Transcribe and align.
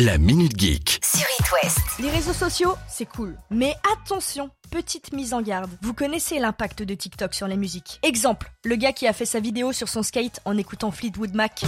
La 0.00 0.16
Minute 0.16 0.56
Geek. 0.56 1.00
sur 1.02 1.26
It 1.40 1.46
West. 1.50 1.80
Les 1.98 2.08
réseaux 2.08 2.32
sociaux, 2.32 2.76
c'est 2.88 3.04
cool. 3.04 3.36
Mais 3.50 3.74
attention, 3.92 4.48
petite 4.70 5.12
mise 5.12 5.34
en 5.34 5.42
garde. 5.42 5.72
Vous 5.82 5.92
connaissez 5.92 6.38
l'impact 6.38 6.84
de 6.84 6.94
TikTok 6.94 7.34
sur 7.34 7.48
les 7.48 7.56
musiques. 7.56 7.98
Exemple, 8.04 8.48
le 8.64 8.76
gars 8.76 8.92
qui 8.92 9.08
a 9.08 9.12
fait 9.12 9.26
sa 9.26 9.40
vidéo 9.40 9.72
sur 9.72 9.88
son 9.88 10.04
skate 10.04 10.38
en 10.44 10.56
écoutant 10.56 10.92
Fleetwood 10.92 11.34
Mac. 11.34 11.64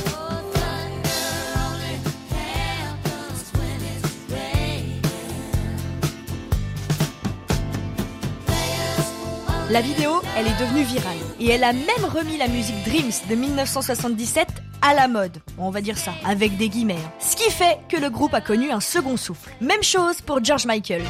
La 9.71 9.81
vidéo, 9.81 10.23
elle 10.37 10.47
est 10.47 10.61
devenue 10.61 10.85
virale. 10.85 11.17
Et 11.41 11.49
elle 11.49 11.65
a 11.65 11.73
même 11.73 12.05
remis 12.05 12.37
la 12.37 12.47
musique 12.47 12.81
Dreams 12.85 13.11
de 13.29 13.35
1977 13.35 14.47
à 14.83 14.95
la 14.95 15.09
mode. 15.09 15.39
On 15.59 15.71
va 15.71 15.81
dire 15.81 15.99
ça, 15.99 16.13
avec 16.25 16.57
des 16.57 16.69
guillemets. 16.69 16.95
hein. 17.05 17.13
Ce 17.21 17.37
qui 17.37 17.51
fait 17.51 17.79
que 17.89 17.97
le 17.97 18.11
groupe 18.11 18.35
a 18.35 18.41
connu 18.41 18.71
un 18.71 18.81
second 18.81 19.17
souffle. 19.17 19.51
Même 19.61 19.83
chose 19.83 20.21
pour 20.21 20.43
George 20.43 20.67
Michael. 20.67 21.03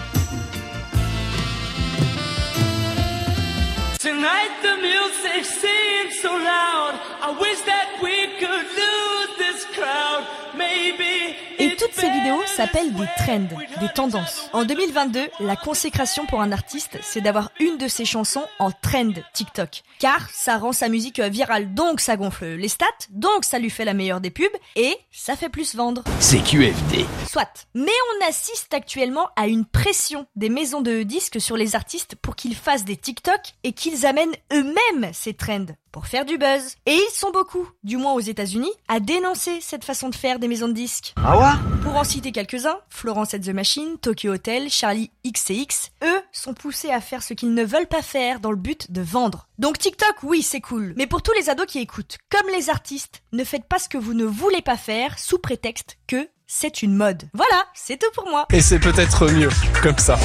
Et 11.58 11.76
toutes 11.76 11.92
ces 11.92 12.10
vidéos 12.10 12.40
s'appellent 12.46 12.94
des 12.94 13.06
trends, 13.18 13.48
des 13.80 13.88
tendances. 13.94 14.48
En 14.52 14.64
2022, 14.64 15.28
la 15.40 15.56
consécration 15.56 16.24
pour 16.26 16.40
un 16.40 16.52
artiste, 16.52 16.98
c'est 17.02 17.20
d'avoir 17.20 17.50
une 17.60 17.76
de 17.76 17.86
ses 17.86 18.04
chansons 18.06 18.44
en 18.58 18.70
trend 18.70 19.12
TikTok. 19.34 19.82
Car 19.98 20.28
ça 20.30 20.56
rend 20.56 20.72
sa 20.72 20.88
musique 20.88 21.20
virale, 21.20 21.74
donc 21.74 22.00
ça 22.00 22.16
gonfle 22.16 22.54
les 22.54 22.68
stats, 22.68 22.86
donc 23.10 23.44
ça 23.44 23.58
lui 23.58 23.68
fait 23.68 23.84
la 23.84 23.92
meilleure 23.92 24.22
des 24.22 24.30
pubs, 24.30 24.46
et 24.76 24.96
ça 25.12 25.36
fait 25.36 25.50
plus 25.50 25.74
vendre. 25.74 26.02
C'est 26.18 26.42
QFD. 26.42 27.04
Soit. 27.28 27.66
Mais 27.74 27.90
on 27.90 28.28
assiste 28.28 28.72
actuellement 28.72 29.28
à 29.36 29.46
une 29.46 29.66
pression 29.66 30.26
des 30.36 30.48
maisons 30.48 30.80
de 30.80 31.02
disques 31.02 31.40
sur 31.40 31.56
les 31.58 31.76
artistes 31.76 32.16
pour 32.16 32.36
qu'ils 32.36 32.56
fassent 32.56 32.84
des 32.84 32.96
TikTok 32.96 33.40
et 33.64 33.72
qu'ils 33.72 34.06
amènent 34.06 34.34
eux-mêmes 34.52 35.10
ces 35.12 35.34
trends 35.34 35.66
pour 35.92 36.06
faire 36.06 36.24
du 36.24 36.38
buzz. 36.38 36.76
Et 36.86 36.94
ils 36.94 37.12
sont 37.12 37.30
beaucoup, 37.30 37.68
du 37.84 37.96
moins 37.96 38.14
aux 38.14 38.20
États-Unis, 38.20 38.70
à 38.88 39.00
dénoncer 39.00 39.60
cette 39.60 39.84
façon 39.84 40.08
de 40.08 40.14
faire 40.14 40.38
des 40.38 40.48
maisons 40.48 40.68
de 40.68 40.72
disques. 40.72 41.14
Ah 41.16 41.38
ouais? 41.38 41.80
Pour 41.82 41.96
en 41.96 42.04
citer 42.04 42.32
quelques-uns, 42.32 42.78
Florence 42.88 43.34
and 43.34 43.40
the 43.40 43.48
Machine, 43.48 43.98
Tokyo 44.00 44.32
Hotel, 44.32 44.70
Charlie 44.70 45.10
XCX, 45.26 45.90
eux 46.04 46.20
sont 46.32 46.54
poussés 46.54 46.90
à 46.90 47.00
faire 47.00 47.22
ce 47.22 47.34
qu'ils 47.34 47.54
ne 47.54 47.64
veulent 47.64 47.86
pas 47.86 48.02
faire 48.02 48.40
dans 48.40 48.50
le 48.50 48.56
but 48.56 48.90
de 48.90 49.02
vendre. 49.02 49.48
Donc 49.58 49.78
TikTok, 49.78 50.22
oui, 50.22 50.42
c'est 50.42 50.60
cool. 50.60 50.94
Mais 50.96 51.06
pour 51.06 51.22
tous 51.22 51.32
les 51.32 51.50
ados 51.50 51.66
qui 51.66 51.78
écoutent, 51.78 52.18
comme 52.30 52.50
les 52.54 52.70
artistes, 52.70 53.22
ne 53.32 53.44
faites 53.44 53.64
pas 53.64 53.78
ce 53.78 53.88
que 53.88 53.98
vous 53.98 54.14
ne 54.14 54.24
voulez 54.24 54.62
pas 54.62 54.76
faire 54.76 55.18
sous 55.18 55.38
prétexte 55.38 55.98
que 56.06 56.28
c'est 56.46 56.82
une 56.82 56.94
mode. 56.94 57.28
Voilà, 57.32 57.64
c'est 57.74 57.98
tout 57.98 58.10
pour 58.14 58.28
moi. 58.28 58.46
Et 58.52 58.60
c'est 58.60 58.80
peut-être 58.80 59.30
mieux 59.30 59.50
comme 59.82 59.98
ça. 59.98 60.18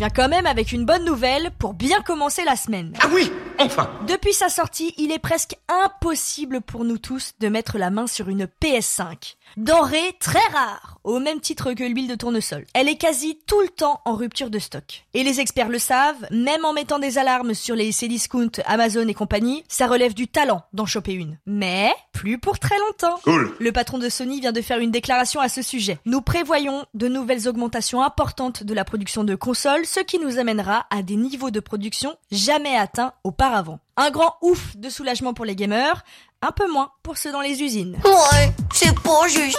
Viens 0.00 0.08
quand 0.08 0.30
même 0.30 0.46
avec 0.46 0.72
une 0.72 0.86
bonne 0.86 1.04
nouvelle 1.04 1.50
pour 1.58 1.74
bien 1.74 2.00
commencer 2.00 2.42
la 2.42 2.56
semaine. 2.56 2.94
Ah 3.02 3.08
oui 3.12 3.30
Enfin 3.62 3.90
Depuis 4.08 4.32
sa 4.32 4.48
sortie, 4.48 4.94
il 4.96 5.12
est 5.12 5.18
presque 5.18 5.54
impossible 5.68 6.62
pour 6.62 6.84
nous 6.84 6.96
tous 6.96 7.32
de 7.40 7.48
mettre 7.48 7.76
la 7.76 7.90
main 7.90 8.06
sur 8.06 8.30
une 8.30 8.46
PS5. 8.62 9.34
Denrée 9.58 10.16
très 10.18 10.46
rare, 10.52 10.98
au 11.04 11.18
même 11.18 11.40
titre 11.40 11.74
que 11.74 11.84
l'huile 11.84 12.08
de 12.08 12.14
tournesol. 12.14 12.64
Elle 12.72 12.88
est 12.88 12.96
quasi 12.96 13.38
tout 13.46 13.60
le 13.60 13.68
temps 13.68 14.00
en 14.06 14.14
rupture 14.14 14.48
de 14.48 14.58
stock. 14.58 15.04
Et 15.12 15.24
les 15.24 15.40
experts 15.40 15.68
le 15.68 15.78
savent, 15.78 16.26
même 16.30 16.64
en 16.64 16.72
mettant 16.72 16.98
des 16.98 17.18
alarmes 17.18 17.52
sur 17.52 17.74
les 17.74 17.92
Cdiscount, 17.92 18.62
Amazon 18.64 19.06
et 19.08 19.14
compagnie, 19.14 19.62
ça 19.68 19.88
relève 19.88 20.14
du 20.14 20.26
talent 20.26 20.62
d'en 20.72 20.86
choper 20.86 21.12
une. 21.12 21.36
Mais 21.44 21.92
plus 22.12 22.38
pour 22.38 22.58
très 22.58 22.78
longtemps. 22.78 23.18
Cool 23.24 23.54
Le 23.58 23.72
patron 23.72 23.98
de 23.98 24.08
Sony 24.08 24.40
vient 24.40 24.52
de 24.52 24.62
faire 24.62 24.78
une 24.78 24.90
déclaration 24.90 25.40
à 25.40 25.50
ce 25.50 25.60
sujet. 25.60 25.98
Nous 26.06 26.22
prévoyons 26.22 26.86
de 26.94 27.08
nouvelles 27.08 27.46
augmentations 27.46 28.02
importantes 28.02 28.62
de 28.62 28.72
la 28.72 28.84
production 28.84 29.24
de 29.24 29.34
consoles, 29.34 29.84
ce 29.84 30.00
qui 30.00 30.18
nous 30.18 30.38
amènera 30.38 30.86
à 30.90 31.02
des 31.02 31.16
niveaux 31.16 31.50
de 31.50 31.60
production 31.60 32.16
jamais 32.30 32.76
atteints 32.76 33.12
auparavant. 33.24 33.49
Un 33.96 34.10
grand 34.10 34.36
ouf 34.42 34.76
de 34.76 34.88
soulagement 34.88 35.34
pour 35.34 35.44
les 35.44 35.56
gamers, 35.56 36.04
un 36.42 36.52
peu 36.52 36.70
moins 36.70 36.90
pour 37.02 37.16
ceux 37.16 37.32
dans 37.32 37.40
les 37.40 37.62
usines. 37.62 37.96
Ouais, 38.04 38.52
c'est 38.72 38.98
pas 39.00 39.28
juste. 39.28 39.58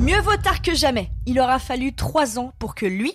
Mieux 0.00 0.20
vaut 0.20 0.36
tard 0.36 0.62
que 0.62 0.74
jamais. 0.74 1.10
Il 1.26 1.40
aura 1.40 1.58
fallu 1.58 1.92
trois 1.92 2.38
ans 2.38 2.52
pour 2.58 2.74
que 2.74 2.86
lui 2.86 3.10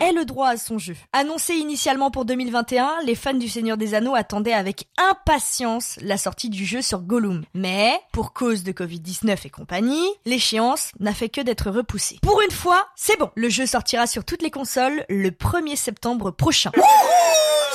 ait 0.00 0.12
le 0.12 0.24
droit 0.24 0.48
à 0.48 0.56
son 0.56 0.78
jeu. 0.78 0.94
Annoncé 1.12 1.54
initialement 1.54 2.10
pour 2.10 2.24
2021, 2.24 3.02
les 3.04 3.14
fans 3.14 3.34
du 3.34 3.48
Seigneur 3.48 3.76
des 3.76 3.94
Anneaux 3.94 4.14
attendaient 4.14 4.52
avec 4.52 4.86
impatience 4.98 5.96
la 6.02 6.18
sortie 6.18 6.50
du 6.50 6.66
jeu 6.66 6.82
sur 6.82 7.00
Gollum. 7.00 7.44
Mais, 7.54 7.98
pour 8.12 8.32
cause 8.32 8.64
de 8.64 8.72
Covid-19 8.72 9.38
et 9.46 9.50
compagnie, 9.50 10.06
l'échéance 10.26 10.90
n'a 11.00 11.12
fait 11.14 11.28
que 11.28 11.40
d'être 11.40 11.70
repoussée. 11.70 12.18
Pour 12.22 12.42
une 12.42 12.54
fois, 12.54 12.86
c'est 12.96 13.18
bon. 13.18 13.30
Le 13.34 13.48
jeu 13.48 13.66
sortira 13.66 14.06
sur 14.06 14.24
toutes 14.24 14.42
les 14.42 14.50
consoles 14.50 15.04
le 15.08 15.30
1er 15.30 15.76
septembre 15.76 16.30
prochain. 16.30 16.70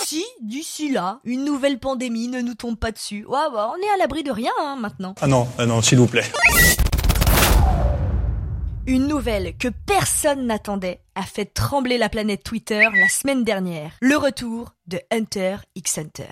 Si, 0.03 0.25
d'ici 0.41 0.91
là, 0.91 1.19
une 1.23 1.45
nouvelle 1.45 1.79
pandémie 1.79 2.27
ne 2.27 2.41
nous 2.41 2.55
tombe 2.55 2.77
pas 2.77 2.91
dessus. 2.91 3.25
Ouais, 3.27 3.39
bah, 3.53 3.71
on 3.73 3.81
est 3.81 3.93
à 3.93 3.97
l'abri 3.97 4.23
de 4.23 4.31
rien, 4.31 4.51
hein, 4.59 4.75
maintenant. 4.77 5.15
Ah 5.21 5.27
non, 5.27 5.47
ah 5.57 5.65
non, 5.65 5.81
s'il 5.81 5.99
vous 5.99 6.07
plaît. 6.07 6.25
Une 8.91 9.07
nouvelle 9.07 9.55
que 9.57 9.69
personne 9.69 10.47
n'attendait 10.47 10.99
a 11.15 11.21
fait 11.21 11.45
trembler 11.45 11.97
la 11.97 12.09
planète 12.09 12.43
Twitter 12.43 12.89
la 12.93 13.07
semaine 13.07 13.45
dernière. 13.45 13.93
Le 14.01 14.17
retour 14.17 14.73
de 14.85 14.99
Hunter 15.09 15.55
x 15.75 15.97
Hunter. 15.97 16.27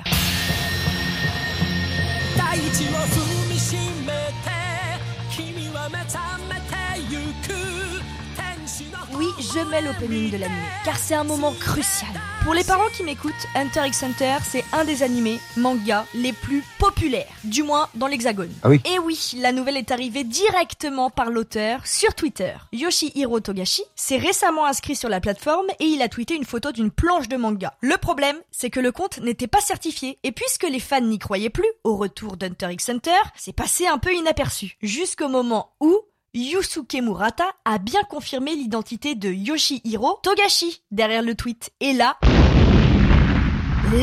Oui, 9.13 9.27
je 9.39 9.59
mets 9.69 9.81
l'opening 9.81 10.31
de 10.31 10.37
l'anime, 10.37 10.55
car 10.85 10.97
c'est 10.97 11.15
un 11.15 11.23
moment 11.23 11.53
crucial. 11.59 12.09
Pour 12.43 12.53
les 12.53 12.63
parents 12.63 12.89
qui 12.95 13.03
m'écoutent, 13.03 13.33
Hunter 13.53 13.81
x 13.87 14.03
Hunter, 14.03 14.37
c'est 14.43 14.63
un 14.71 14.85
des 14.85 15.03
animés, 15.03 15.39
mangas, 15.57 16.05
les 16.13 16.31
plus 16.31 16.63
populaires, 16.77 17.27
du 17.43 17.63
moins 17.63 17.89
dans 17.95 18.07
l'hexagone. 18.07 18.53
Ah 18.63 18.69
oui. 18.69 18.81
Et 18.85 18.97
oui, 18.99 19.33
la 19.37 19.51
nouvelle 19.51 19.75
est 19.75 19.91
arrivée 19.91 20.23
directement 20.23 21.09
par 21.09 21.29
l'auteur 21.29 21.85
sur 21.85 22.15
Twitter. 22.15 22.53
Yoshihiro 22.71 23.41
Togashi 23.41 23.83
s'est 23.95 24.17
récemment 24.17 24.65
inscrit 24.65 24.95
sur 24.95 25.09
la 25.09 25.19
plateforme 25.19 25.67
et 25.79 25.85
il 25.85 26.01
a 26.01 26.07
tweeté 26.07 26.35
une 26.35 26.45
photo 26.45 26.71
d'une 26.71 26.91
planche 26.91 27.27
de 27.27 27.35
manga. 27.37 27.73
Le 27.81 27.97
problème, 27.97 28.37
c'est 28.51 28.69
que 28.69 28.79
le 28.79 28.93
compte 28.93 29.19
n'était 29.19 29.47
pas 29.47 29.61
certifié, 29.61 30.17
et 30.23 30.31
puisque 30.31 30.63
les 30.63 30.79
fans 30.79 31.01
n'y 31.01 31.19
croyaient 31.19 31.49
plus 31.49 31.69
au 31.83 31.97
retour 31.97 32.37
d'Hunter 32.37 32.71
x 32.71 32.89
Hunter, 32.89 33.19
c'est 33.35 33.53
passé 33.53 33.87
un 33.87 33.97
peu 33.97 34.13
inaperçu. 34.13 34.77
Jusqu'au 34.81 35.27
moment 35.27 35.71
où 35.81 35.99
Yusuke 36.33 37.01
Murata 37.01 37.45
a 37.65 37.79
bien 37.79 38.03
confirmé 38.03 38.55
l'identité 38.55 39.15
de 39.15 39.29
Yoshihiro 39.29 40.19
Togashi 40.21 40.83
derrière 40.91 41.23
le 41.23 41.33
tweet. 41.33 41.71
Et 41.79 41.93
là, 41.93 42.17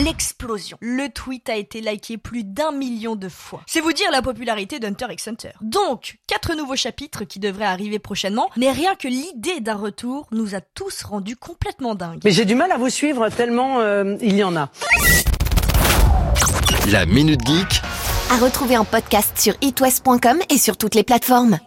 l'explosion. 0.03 0.77
Le 0.81 1.09
tweet 1.09 1.49
a 1.49 1.55
été 1.55 1.81
liké 1.81 2.19
plus 2.19 2.43
d'un 2.43 2.73
million 2.73 3.15
de 3.15 3.29
fois. 3.29 3.63
C'est 3.67 3.81
vous 3.81 3.93
dire 3.93 4.11
la 4.11 4.23
popularité 4.23 4.81
d'Hunter 4.81 5.07
x 5.11 5.29
Hunter. 5.29 5.51
Donc, 5.61 6.19
quatre 6.27 6.57
nouveaux 6.57 6.75
chapitres 6.75 7.23
qui 7.23 7.39
devraient 7.39 7.65
arriver 7.65 8.01
prochainement, 8.01 8.51
mais 8.57 8.73
rien 8.73 8.97
que 8.97 9.07
l'idée 9.07 9.61
d'un 9.61 9.77
retour 9.77 10.27
nous 10.33 10.57
a 10.57 10.61
tous 10.61 11.05
rendus 11.05 11.37
complètement 11.37 11.95
dingues. 11.95 12.23
Mais 12.25 12.33
j'ai 12.33 12.45
du 12.45 12.57
mal 12.57 12.73
à 12.73 12.77
vous 12.77 12.91
suivre 12.91 13.29
tellement 13.29 13.79
euh, 13.79 14.17
il 14.21 14.37
y 14.37 14.43
en 14.43 14.57
a. 14.57 14.69
La 16.91 17.07
Minute 17.07 17.47
Geek 17.47 17.83
À 18.31 18.37
retrouver 18.39 18.77
en 18.77 18.85
podcast 18.85 19.39
sur 19.39 19.55
itwest.com 19.61 20.39
et 20.51 20.59
sur 20.59 20.77
toutes 20.77 20.95
les 20.95 21.05
plateformes. 21.05 21.55